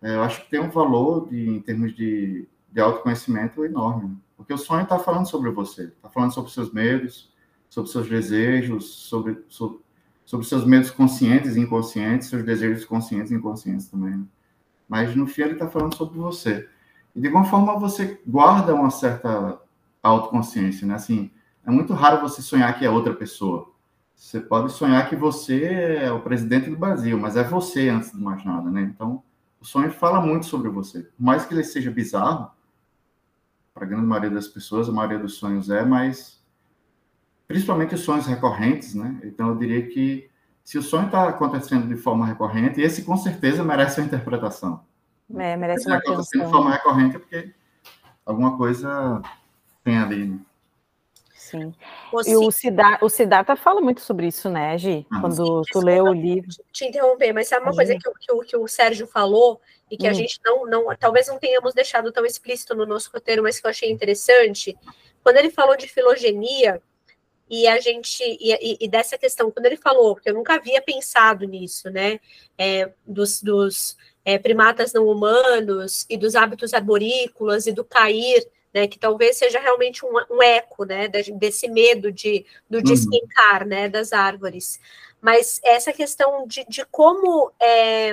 [0.00, 4.16] é, eu acho que tem um valor de, em termos de, de autoconhecimento enorme.
[4.36, 7.32] Porque o sonho está falando sobre você, está falando sobre seus medos,
[7.68, 9.80] sobre seus desejos, sobre, sobre,
[10.24, 14.16] sobre seus medos conscientes e inconscientes, seus desejos conscientes e inconscientes também.
[14.16, 14.24] Né?
[14.88, 16.68] Mas no fim ele está falando sobre você.
[17.14, 19.58] E de alguma forma você guarda uma certa
[20.02, 20.94] autoconsciência, né?
[20.94, 21.30] Assim,
[21.64, 23.72] é muito raro você sonhar que é outra pessoa.
[24.14, 28.18] Você pode sonhar que você é o presidente do Brasil, mas é você antes de
[28.18, 28.82] mais nada, né?
[28.82, 29.22] Então,
[29.60, 31.02] o sonho fala muito sobre você.
[31.02, 32.50] Por mais que ele seja bizarro,
[33.76, 36.42] para a grande maioria das pessoas, a maioria dos sonhos é, mas
[37.46, 39.20] principalmente os sonhos recorrentes, né?
[39.22, 40.30] Então, eu diria que
[40.64, 44.80] se o sonho está acontecendo de forma recorrente, esse com certeza merece uma interpretação.
[45.36, 46.44] É, merece uma atenção.
[46.46, 47.52] de forma recorrente, porque
[48.24, 49.20] alguma coisa
[49.84, 50.38] tem ali, né?
[51.50, 51.72] Sim.
[52.26, 55.06] E o, Cidar, o Siddhartha fala muito sobre isso, né, Gi?
[55.10, 56.50] Ah, Quando sim, tu lê o livro.
[56.72, 60.10] Te interromper, mas sabe uma coisa que, que, que, o Sérgio falou e que hum.
[60.10, 63.66] a gente não, não, talvez não tenhamos deixado tão explícito no nosso roteiro, mas que
[63.66, 64.76] eu achei interessante?
[65.22, 66.82] Quando ele falou de filogenia,
[67.48, 71.46] e a gente e, e, dessa questão quando ele falou porque eu nunca havia pensado
[71.46, 72.18] nisso né
[72.58, 78.44] é, dos, dos é, primatas não humanos e dos hábitos arborícolas e do cair
[78.76, 82.84] né, que talvez seja realmente um, um eco, né, desse medo de, do uhum.
[82.84, 84.78] despencar, né, das árvores.
[85.18, 88.10] Mas essa questão de, de como é,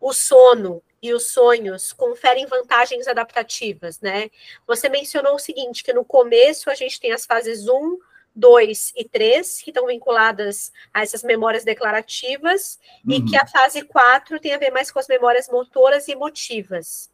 [0.00, 4.30] o sono e os sonhos conferem vantagens adaptativas, né?
[4.66, 7.98] Você mencionou o seguinte, que no começo a gente tem as fases 1,
[8.34, 13.12] 2 e 3, que estão vinculadas a essas memórias declarativas, uhum.
[13.12, 17.10] e que a fase 4 tem a ver mais com as memórias motoras e emotivas.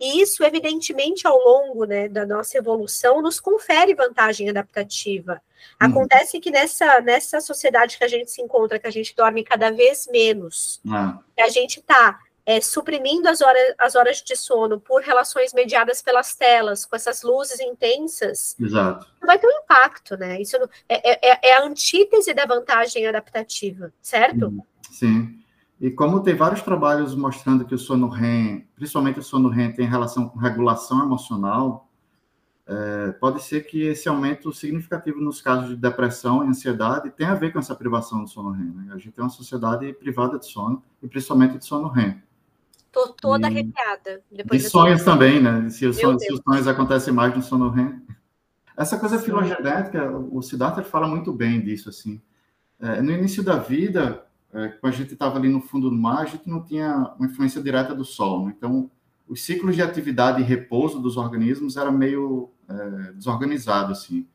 [0.00, 5.42] E isso, evidentemente, ao longo né, da nossa evolução, nos confere vantagem adaptativa.
[5.80, 5.88] Uhum.
[5.88, 9.70] Acontece que nessa, nessa sociedade que a gente se encontra, que a gente dorme cada
[9.70, 11.18] vez menos, uhum.
[11.38, 16.34] a gente está é, suprimindo as horas, as horas de sono por relações mediadas pelas
[16.34, 19.06] telas, com essas luzes intensas, Exato.
[19.20, 20.40] vai ter um impacto, né?
[20.40, 20.56] Isso
[20.88, 24.46] é, é, é, é a antítese da vantagem adaptativa, certo?
[24.46, 24.62] Uhum.
[24.90, 25.39] Sim.
[25.80, 29.86] E como tem vários trabalhos mostrando que o sono REM, principalmente o sono REM, tem
[29.86, 31.88] relação com regulação emocional,
[32.66, 37.34] é, pode ser que esse aumento significativo nos casos de depressão e ansiedade tenha a
[37.34, 38.70] ver com essa privação do sono REM.
[38.72, 38.92] Né?
[38.92, 42.22] A gente tem uma sociedade privada de sono, e principalmente de sono REM.
[42.76, 43.50] Estou toda e...
[43.50, 44.22] arrepiada.
[44.30, 45.68] Depois de sonhos também, né?
[45.70, 48.02] Se os, sonhos, se os sonhos acontecem mais no sono REM.
[48.76, 49.24] Essa coisa Sim.
[49.24, 52.20] filogenética, o Siddhartha fala muito bem disso, assim.
[52.78, 56.22] É, no início da vida, é, quando a gente estava ali no fundo do mar,
[56.22, 58.46] a gente não tinha uma influência direta do Sol.
[58.46, 58.54] Né?
[58.56, 58.90] Então,
[59.28, 64.26] os ciclos de atividade e repouso dos organismos era meio é, desorganizado, assim.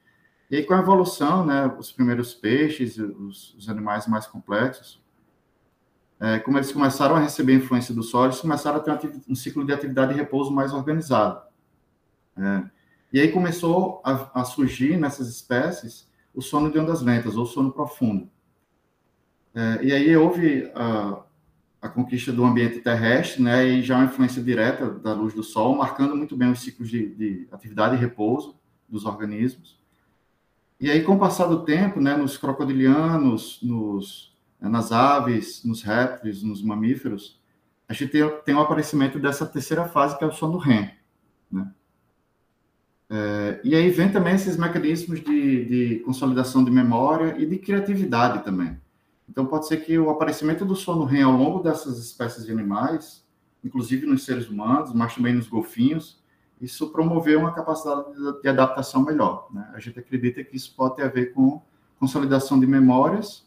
[0.49, 5.03] E aí, com a evolução, né, os primeiros peixes, os, os animais mais complexos,
[6.19, 9.65] é, como eles começaram a receber influência do Sol, eles começaram a ter um ciclo
[9.65, 11.41] de atividade e repouso mais organizado.
[12.37, 12.63] É,
[13.11, 17.71] e aí começou a, a surgir nessas espécies o sono de ondas lentas, ou sono
[17.71, 18.29] profundo.
[19.55, 21.23] É, e aí houve a,
[21.81, 25.77] a, conquista do ambiente terrestre, né, e já uma influência direta da luz do Sol,
[25.77, 28.55] marcando muito bem os ciclos de, de atividade e repouso
[28.89, 29.79] dos organismos.
[30.77, 35.81] E aí, com o passar do tempo, né, nos crocodilianos, nos, né, nas aves, nos
[35.81, 37.39] répteis, nos mamíferos,
[37.87, 40.91] a gente tem, tem o aparecimento dessa terceira fase, que é o sono REM.
[41.49, 41.71] Né?
[43.09, 48.43] É, e aí vem também esses mecanismos de, de consolidação de memória e de criatividade
[48.43, 48.77] também.
[49.29, 53.25] Então, pode ser que o aparecimento do sono REM ao longo dessas espécies de animais,
[53.63, 56.23] inclusive nos seres humanos, mas também nos golfinhos,
[56.61, 58.05] isso promoveu uma capacidade
[58.41, 59.47] de adaptação melhor.
[59.51, 59.69] Né?
[59.73, 61.61] A gente acredita que isso pode ter a ver com
[61.99, 63.45] consolidação de memórias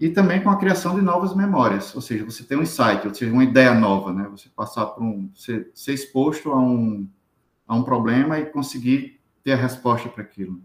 [0.00, 1.94] e também com a criação de novas memórias.
[1.94, 4.26] Ou seja, você tem um insight, ou seja, uma ideia nova, né?
[4.30, 7.08] Você passar por um, ser, ser exposto a um,
[7.68, 10.60] a um problema e conseguir ter a resposta para aquilo.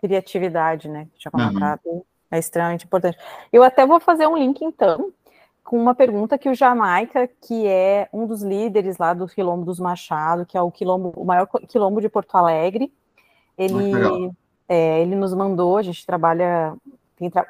[0.00, 1.08] Criatividade, né?
[1.16, 1.80] Tinha comentado.
[1.84, 2.02] Uhum.
[2.30, 3.18] É extremamente importante.
[3.52, 5.12] Eu até vou fazer um link, então,
[5.64, 9.80] com uma pergunta que o Jamaica, que é um dos líderes lá do Quilombo dos
[9.80, 12.92] Machado, que é o quilombo, o maior quilombo de Porto Alegre,
[13.56, 13.92] ele,
[14.68, 16.76] é, ele nos mandou, a gente trabalha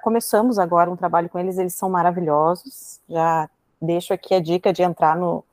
[0.01, 3.01] começamos agora um trabalho com eles, eles são maravilhosos.
[3.09, 3.49] Já
[3.81, 5.45] deixo aqui a dica de entrar no,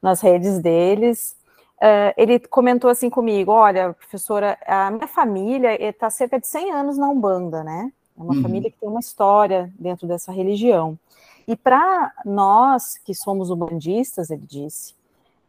[0.00, 1.36] nas redes deles.
[1.76, 6.98] Uh, ele comentou assim comigo: Olha, professora, a minha família está cerca de 100 anos
[6.98, 7.92] na Umbanda, né?
[8.18, 8.42] É uma uhum.
[8.42, 10.98] família que tem uma história dentro dessa religião.
[11.46, 14.94] E para nós que somos umbandistas, ele disse,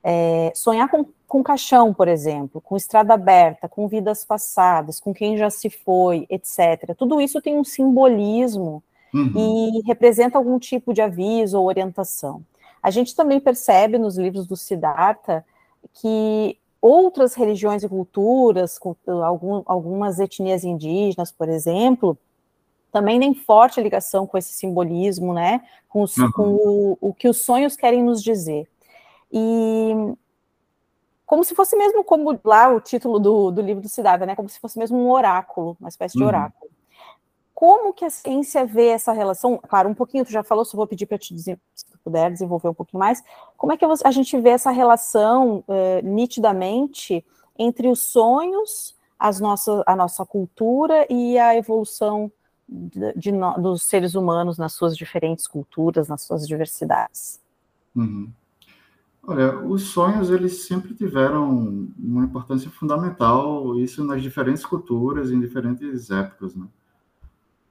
[0.04, 5.38] é, sonhar com, com caixão, por exemplo, com estrada aberta, com vidas passadas, com quem
[5.38, 6.96] já se foi, etc.
[6.98, 9.34] Tudo isso tem um simbolismo uhum.
[9.36, 12.44] e representa algum tipo de aviso ou orientação.
[12.82, 15.44] A gente também percebe nos livros do Siddhartha
[15.94, 18.80] que outras religiões e culturas,
[19.26, 22.18] algum, algumas etnias indígenas, por exemplo,
[22.92, 25.62] também tem forte ligação com esse simbolismo, né?
[25.90, 26.32] Com, os, uhum.
[26.32, 28.68] com o, o, que os sonhos querem nos dizer.
[29.32, 29.94] E
[31.26, 34.36] como se fosse mesmo como lá o título do, do livro do Cidade, né?
[34.36, 36.30] Como se fosse mesmo um oráculo, uma espécie de uhum.
[36.30, 36.72] oráculo.
[37.54, 39.58] Como que a ciência vê essa relação?
[39.58, 42.32] Claro, um pouquinho tu já falou, só vou pedir para te dizer, se tu puder
[42.32, 43.24] desenvolver um pouquinho mais.
[43.58, 47.26] Como é que a gente vê essa relação uh, nitidamente
[47.58, 52.32] entre os sonhos, as nossas, a nossa cultura e a evolução
[52.68, 57.42] de, de, dos seres humanos nas suas diferentes culturas, nas suas diversidades?
[57.96, 58.32] Uhum.
[59.24, 66.10] Olha, os sonhos eles sempre tiveram uma importância fundamental, isso nas diferentes culturas, em diferentes
[66.10, 66.66] épocas, né?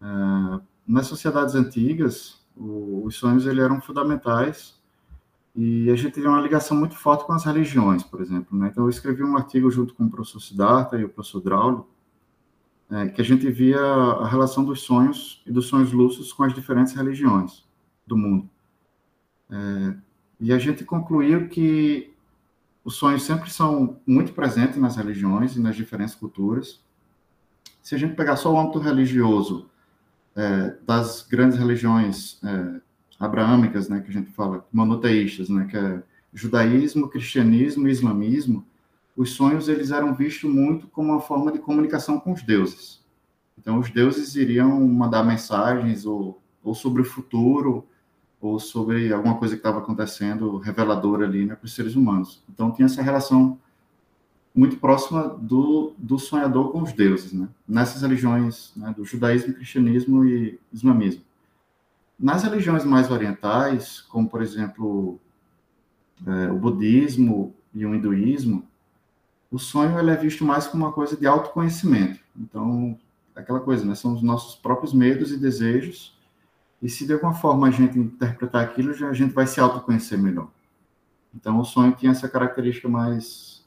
[0.02, 4.78] É, nas sociedades antigas, o, os sonhos eles eram fundamentais
[5.54, 8.56] e a gente tinha uma ligação muito forte com as religiões, por exemplo.
[8.58, 8.68] Né?
[8.70, 11.86] Então, eu escrevi um artigo junto com o professor Siddhartha e o professor Draulio,
[12.90, 16.54] é, que a gente via a relação dos sonhos e dos sonhos lúcidos com as
[16.54, 17.64] diferentes religiões
[18.06, 18.48] do mundo.
[19.50, 19.96] É,
[20.40, 22.12] e a gente concluiu que
[22.84, 26.80] os sonhos sempre são muito presentes nas religiões e nas diferentes culturas.
[27.82, 29.68] Se a gente pegar só o âmbito religioso
[30.36, 32.80] é, das grandes religiões é,
[33.18, 38.64] abraâmicas, né, que a gente fala, monoteístas, né, que é judaísmo, cristianismo e islamismo,
[39.16, 43.04] os sonhos eles eram vistos muito como uma forma de comunicação com os deuses.
[43.58, 47.86] Então, os deuses iriam mandar mensagens ou, ou sobre o futuro,
[48.40, 52.44] ou sobre alguma coisa que estava acontecendo reveladora ali né, para os seres humanos.
[52.48, 53.58] Então, tinha essa relação
[54.54, 57.48] muito próxima do, do sonhador com os deuses, né?
[57.66, 61.22] nessas religiões né, do judaísmo, cristianismo e islamismo.
[62.18, 65.20] Nas religiões mais orientais, como, por exemplo,
[66.26, 68.66] é, o budismo e o hinduísmo,
[69.50, 72.20] o sonho ele é visto mais como uma coisa de autoconhecimento.
[72.36, 72.98] Então,
[73.34, 73.94] aquela coisa, né?
[73.94, 76.16] São os nossos próprios medos e desejos.
[76.82, 80.18] E se de alguma forma a gente interpretar aquilo, já a gente vai se autoconhecer
[80.18, 80.48] melhor.
[81.34, 83.64] Então, o sonho tinha essa característica mais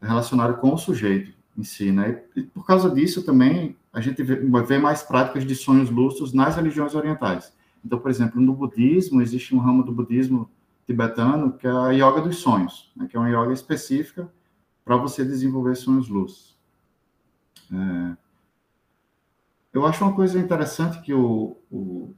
[0.00, 2.22] relacionada com o sujeito em si, né?
[2.36, 6.56] E por causa disso também a gente vê, vê mais práticas de sonhos lúcidos nas
[6.56, 7.52] religiões orientais.
[7.84, 10.48] Então, por exemplo, no budismo existe um ramo do budismo
[10.86, 13.06] tibetano que é a yoga dos sonhos, né?
[13.08, 14.28] que é uma yoga específica
[14.88, 16.56] para você desenvolver sonhos luz.
[17.70, 18.16] É,
[19.70, 22.14] eu acho uma coisa interessante que o, o,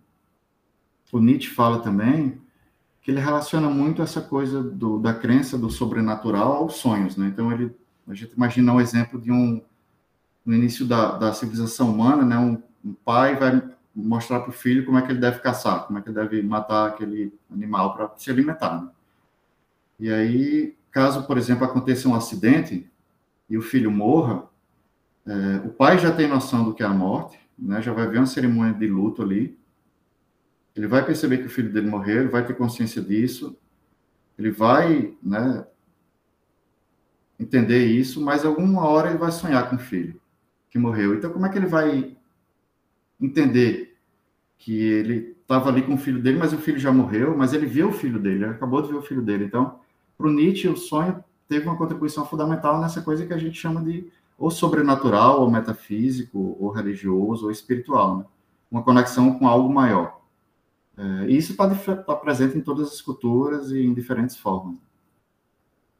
[1.10, 2.40] o, Nietzsche fala também,
[3.02, 7.26] que ele relaciona muito essa coisa do, da crença do sobrenatural aos sonhos, né?
[7.26, 7.74] Então, ele,
[8.06, 9.60] a gente imagina um exemplo de um,
[10.46, 12.38] no início da, da civilização humana, né?
[12.38, 15.98] Um, um pai vai mostrar para o filho como é que ele deve caçar, como
[15.98, 18.80] é que ele deve matar aquele animal para se alimentar.
[18.80, 18.88] Né?
[19.98, 22.90] E aí caso, por exemplo, aconteça um acidente
[23.48, 24.48] e o filho morra,
[25.26, 27.80] é, o pai já tem noção do que é a morte, né?
[27.82, 29.58] já vai ver uma cerimônia de luto ali,
[30.74, 33.56] ele vai perceber que o filho dele morreu, ele vai ter consciência disso,
[34.38, 35.66] ele vai né,
[37.38, 40.20] entender isso, mas alguma hora ele vai sonhar com o filho
[40.70, 41.14] que morreu.
[41.14, 42.16] Então, como é que ele vai
[43.20, 43.96] entender
[44.56, 47.66] que ele estava ali com o filho dele, mas o filho já morreu, mas ele
[47.66, 49.44] viu o filho dele, ele acabou de ver o filho dele.
[49.44, 49.80] Então,
[50.20, 53.82] para o Nietzsche, o sonho teve uma contribuição fundamental nessa coisa que a gente chama
[53.82, 54.06] de
[54.38, 58.24] ou sobrenatural, ou metafísico, ou religioso, ou espiritual, né?
[58.70, 60.20] uma conexão com algo maior.
[60.96, 64.76] É, e isso está tá presente em todas as culturas e em diferentes formas.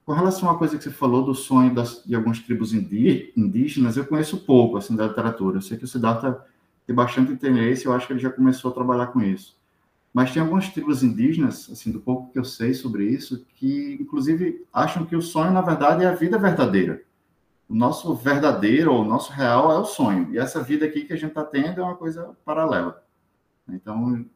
[0.07, 4.07] Com relação uma coisa que você falou do sonho das, de algumas tribos indígenas, eu
[4.07, 5.59] conheço pouco assim da literatura.
[5.59, 6.43] Eu sei que o Siddhartha
[6.87, 9.60] tem bastante interesse, eu acho que ele já começou a trabalhar com isso.
[10.13, 14.67] Mas tem algumas tribos indígenas, assim, do pouco que eu sei sobre isso, que inclusive
[14.73, 17.03] acham que o sonho, na verdade, é a vida verdadeira.
[17.69, 20.35] O nosso verdadeiro, ou o nosso real, é o sonho.
[20.35, 23.05] E essa vida aqui que a gente está tendo é uma coisa paralela.
[23.69, 24.27] Então,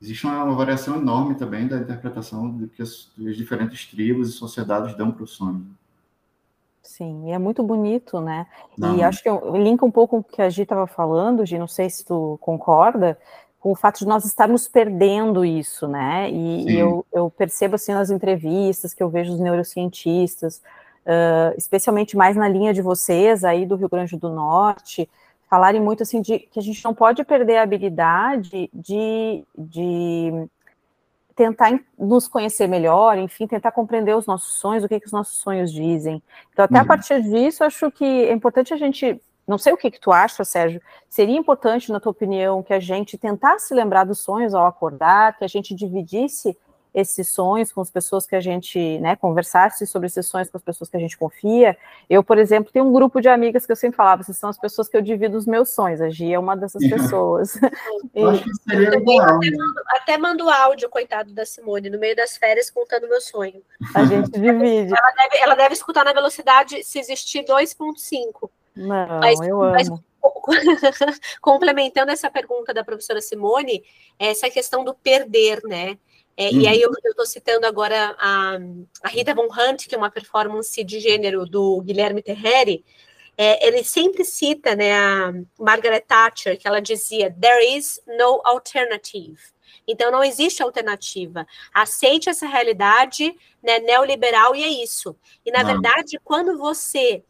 [0.00, 4.96] existe uma, variação enorme também da interpretação do que as, as diferentes tribos e sociedades
[4.96, 5.66] dão para o sonho.
[6.80, 8.46] Sim, e é muito bonito, né?
[8.78, 8.96] Não.
[8.96, 11.58] E acho que eu, linka um pouco com o que a Gi estava falando, Gi,
[11.58, 13.18] não sei se tu concorda,
[13.60, 16.30] com o fato de nós estarmos perdendo isso, né?
[16.30, 20.62] E, e eu, eu, percebo assim nas entrevistas que eu vejo os neurocientistas,
[21.04, 25.08] uh, especialmente mais na linha de vocês aí do Rio Grande do Norte,
[25.48, 30.48] falarem muito assim de que a gente não pode perder a habilidade de, de
[31.36, 35.36] tentar nos conhecer melhor, enfim, tentar compreender os nossos sonhos, o que, que os nossos
[35.36, 36.22] sonhos dizem.
[36.52, 36.80] Então, até uhum.
[36.80, 40.12] a partir disso, acho que é importante a gente não sei o que, que tu
[40.12, 40.80] acha, Sérgio.
[41.08, 45.44] Seria importante, na tua opinião, que a gente tentasse lembrar dos sonhos ao acordar, que
[45.44, 46.56] a gente dividisse
[46.92, 50.62] esses sonhos com as pessoas que a gente, né, conversasse sobre esses sonhos com as
[50.62, 51.76] pessoas que a gente confia.
[52.08, 54.58] Eu, por exemplo, tenho um grupo de amigas que eu sempre falava, essas são as
[54.58, 56.00] pessoas que eu divido os meus sonhos.
[56.00, 57.56] A Gia é uma dessas pessoas.
[58.14, 58.24] e...
[58.24, 59.36] Acho que seria legal.
[59.36, 63.62] Até, mando, até mando áudio, coitado da Simone, no meio das férias contando meu sonho.
[63.94, 64.92] A gente divide.
[64.92, 68.50] Ela deve, ela deve escutar na velocidade se existir 2.5.
[68.74, 69.72] Não, mas, eu amo.
[69.72, 69.88] Mas,
[71.40, 73.84] complementando essa pergunta da professora Simone,
[74.18, 75.98] essa questão do perder, né?
[76.36, 76.60] É, uhum.
[76.60, 78.56] E aí eu estou citando agora a,
[79.02, 82.84] a, Rita Von Hunt, que é uma performance de gênero do Guilherme Terreri.
[83.36, 89.38] É, ele sempre cita né, a Margaret Thatcher, que ela dizia: There is no alternative.
[89.86, 91.46] Então não existe alternativa.
[91.74, 95.16] Aceite essa realidade né, neoliberal e é isso.
[95.44, 95.72] E na não.
[95.72, 97.22] verdade, quando você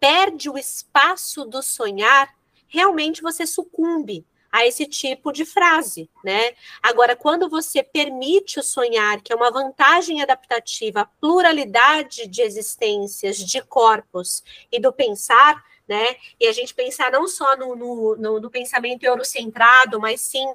[0.00, 2.34] perde o espaço do sonhar,
[2.66, 6.54] realmente você sucumbe a esse tipo de frase, né?
[6.82, 13.60] Agora, quando você permite o sonhar, que é uma vantagem adaptativa, pluralidade de existências, de
[13.60, 14.42] corpos
[14.72, 16.16] e do pensar, né?
[16.40, 20.46] E a gente pensar não só no, no, no, no pensamento eurocentrado, mas sim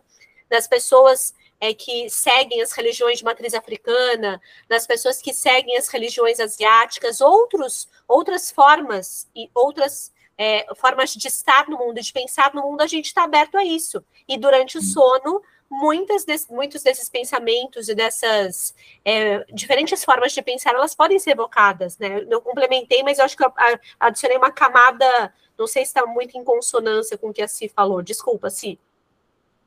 [0.50, 1.34] nas pessoas
[1.64, 7.22] é, que seguem as religiões de matriz africana, nas pessoas que seguem as religiões asiáticas,
[7.22, 12.82] outros, outras formas e outras é, formas de estar no mundo, de pensar no mundo,
[12.82, 14.04] a gente está aberto a isso.
[14.28, 20.42] E durante o sono, muitas de, muitos desses pensamentos e dessas é, diferentes formas de
[20.42, 22.28] pensar, elas podem ser evocadas, né?
[22.30, 23.54] Eu complementei, mas eu acho que eu
[23.98, 27.70] adicionei uma camada, não sei se está muito em consonância com o que a Si
[27.70, 28.02] falou.
[28.02, 28.78] Desculpa, Si.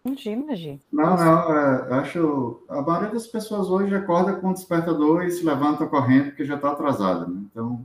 [0.07, 0.81] Imagina, Gi.
[0.93, 2.63] Não, não, é, acho.
[2.69, 6.55] A maioria das pessoas hoje acorda com o despertador e se levanta correndo porque já
[6.55, 7.27] está atrasada.
[7.27, 7.43] Né?
[7.51, 7.85] Então,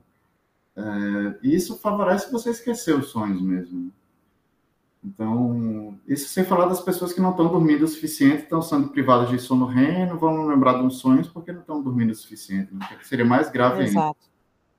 [0.76, 3.92] é, isso favorece você esquecer os sonhos mesmo.
[5.04, 9.30] Então, isso sem falar das pessoas que não estão dormindo o suficiente, estão sendo privadas
[9.30, 12.72] de sono REM, não vão lembrar dos sonhos porque não estão dormindo o suficiente.
[12.72, 12.88] Né?
[13.02, 14.00] Seria mais grave Exato.
[14.00, 14.31] ainda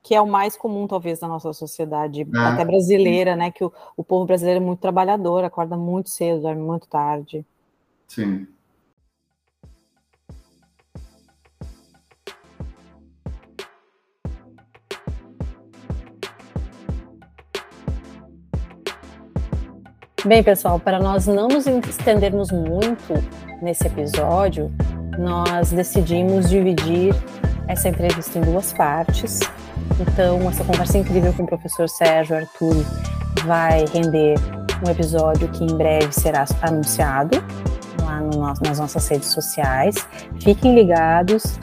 [0.03, 2.37] que é o mais comum, talvez, na nossa sociedade, é.
[2.39, 3.49] até brasileira, né?
[3.49, 7.45] Que o, o povo brasileiro é muito trabalhador, acorda muito cedo, dorme muito tarde.
[8.05, 8.45] Sim.
[20.25, 23.13] Bem, pessoal, para nós não nos estendermos muito
[23.61, 24.71] nesse episódio,
[25.17, 27.13] nós decidimos dividir
[27.67, 29.39] essa entrevista em duas partes.
[29.99, 32.85] Então, essa conversa incrível com o professor Sérgio Arturo
[33.45, 34.35] vai render
[34.85, 37.43] um episódio que em breve será anunciado
[38.01, 39.95] lá no, nas nossas redes sociais.
[40.41, 41.57] Fiquem ligados,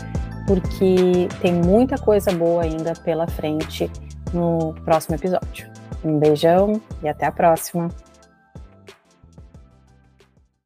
[0.47, 3.91] porque tem muita coisa boa ainda pela frente
[4.33, 5.71] no próximo episódio.
[6.05, 7.89] Um beijão e até a próxima!